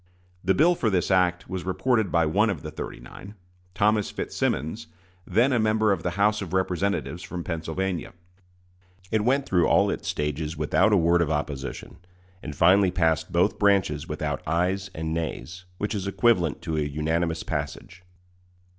[0.43, 3.35] The bill for this act was reported by one of the "thirty nine"
[3.75, 4.87] Thomas Fitzsimmons,
[5.27, 8.13] then a member of the House of Representatives from Pennsylvania.
[9.11, 11.97] It went through all its stages without a word of opposition,
[12.41, 17.43] and finally passed both branches without ayes and nays, which is equivalent to a unanimous
[17.43, 18.01] passage.